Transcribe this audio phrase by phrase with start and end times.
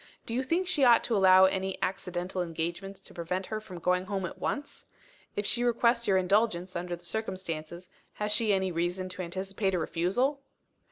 [0.25, 4.05] Do you think she ought to allow any accidental engagements to prevent her from going
[4.05, 4.83] home at once?
[5.35, 9.77] If she requests your indulgence, under the circumstances, has she any reason to anticipate a
[9.77, 10.41] refusal?"